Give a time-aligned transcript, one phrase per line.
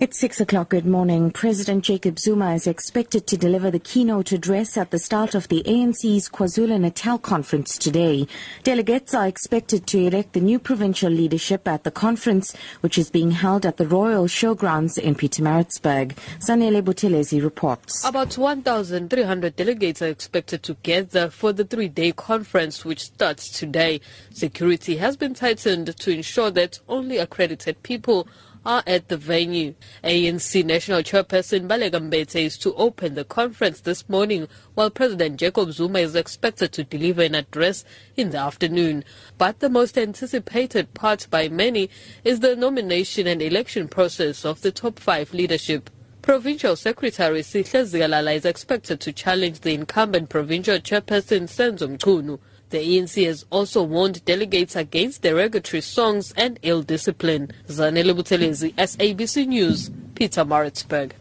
[0.00, 0.68] It's six o'clock.
[0.68, 1.32] Good morning.
[1.32, 5.64] President Jacob Zuma is expected to deliver the keynote address at the start of the
[5.64, 8.28] ANC's KwaZulu Natal conference today.
[8.62, 13.32] Delegates are expected to elect the new provincial leadership at the conference, which is being
[13.32, 16.16] held at the Royal Showgrounds in Pietermaritzburg.
[16.38, 18.04] Sanele Buthelezi reports.
[18.04, 24.00] About 1,300 delegates are expected to gather for the three-day conference, which starts today.
[24.30, 28.28] Security has been tightened to ensure that only accredited people
[28.64, 29.74] are at the venue.
[30.02, 35.72] ANC National Chairperson Baleka Mbete is to open the conference this morning, while President Jacob
[35.72, 37.84] Zuma is expected to deliver an address
[38.16, 39.04] in the afternoon.
[39.36, 41.90] But the most anticipated part by many
[42.24, 45.90] is the nomination and election process of the top five leadership.
[46.22, 52.38] Provincial Secretary Sihle Zikalala is expected to challenge the incumbent provincial chairperson Senzo Mchunu.
[52.70, 57.50] The ANC has also warned delegates against derogatory songs and ill discipline.
[57.66, 61.12] Zanele Buthelezi, SABC News, Pietermaritzburg.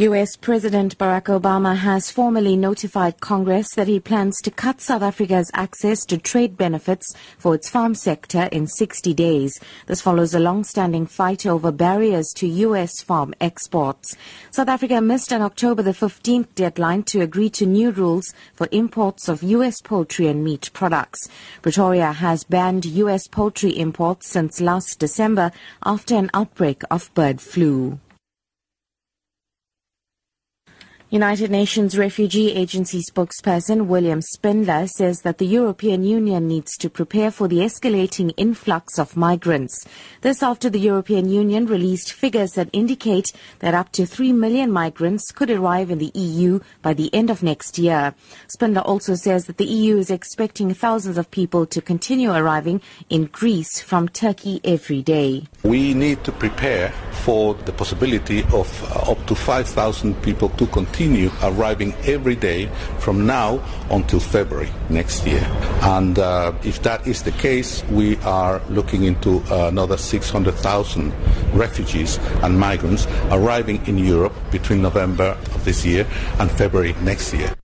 [0.00, 0.36] U.S.
[0.36, 6.04] President Barack Obama has formally notified Congress that he plans to cut South Africa's access
[6.04, 9.58] to trade benefits for its farm sector in 60 days.
[9.86, 13.02] This follows a long-standing fight over barriers to U.S.
[13.02, 14.16] farm exports.
[14.52, 19.28] South Africa missed an October the 15th deadline to agree to new rules for imports
[19.28, 19.80] of U.S.
[19.80, 21.28] poultry and meat products.
[21.60, 23.26] Pretoria has banned U.S.
[23.26, 25.50] poultry imports since last December
[25.84, 27.98] after an outbreak of bird flu.
[31.10, 37.30] United Nations Refugee Agency spokesperson William Spindler says that the European Union needs to prepare
[37.30, 39.86] for the escalating influx of migrants.
[40.20, 45.32] This after the European Union released figures that indicate that up to 3 million migrants
[45.32, 48.14] could arrive in the EU by the end of next year.
[48.48, 53.24] Spindler also says that the EU is expecting thousands of people to continue arriving in
[53.32, 55.44] Greece from Turkey every day.
[55.62, 56.92] We need to prepare
[57.24, 62.66] for the possibility of uh, up to 5,000 people to continue continue arriving every day
[62.98, 65.44] from now until February next year.
[65.82, 71.12] And uh, if that is the case, we are looking into another 600,000
[71.52, 76.04] refugees and migrants arriving in Europe between November of this year
[76.40, 77.54] and February next year.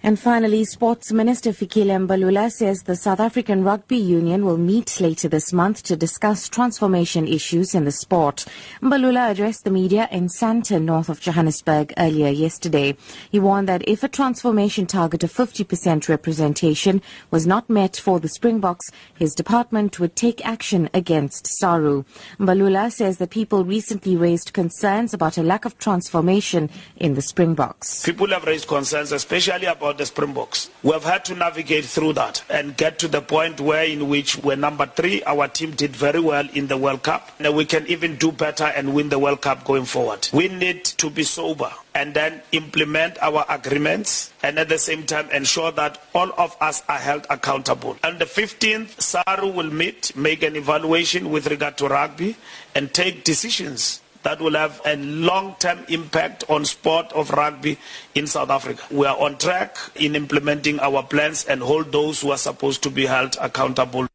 [0.00, 5.28] And finally, Sports Minister Fikile Mbalula says the South African Rugby Union will meet later
[5.28, 8.44] this month to discuss transformation issues in the sport.
[8.80, 12.96] Mbalula addressed the media in Sandton, north of Johannesburg, earlier yesterday.
[13.30, 18.28] He warned that if a transformation target of 50% representation was not met for the
[18.28, 22.04] Springboks, his department would take action against SARU.
[22.38, 28.04] Mbalula says that people recently raised concerns about a lack of transformation in the Springboks.
[28.04, 30.68] People have raised concerns, especially about about the Springboks.
[30.82, 34.36] We have had to navigate through that and get to the point where in which
[34.36, 37.30] we're number three, our team did very well in the World Cup.
[37.38, 40.28] And we can even do better and win the World Cup going forward.
[40.30, 45.30] We need to be sober and then implement our agreements and at the same time
[45.30, 47.96] ensure that all of us are held accountable.
[48.04, 52.36] On the 15th, SARU will meet, make an evaluation with regard to rugby
[52.74, 57.78] and take decisions that will have a long-term impact on sport of rugby
[58.14, 58.82] in South Africa.
[58.90, 62.90] We are on track in implementing our plans and hold those who are supposed to
[62.90, 64.06] be held accountable.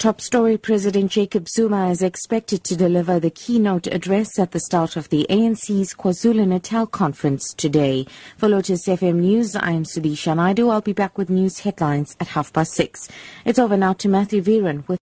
[0.00, 4.96] Top story President Jacob Zuma is expected to deliver the keynote address at the start
[4.96, 8.06] of the ANC's KwaZulu Natal conference today.
[8.38, 10.70] For Lotus FM News, I am Sudisha Naidu.
[10.70, 13.08] I'll be back with news headlines at half past six.
[13.44, 14.98] It's over now to Matthew Viren with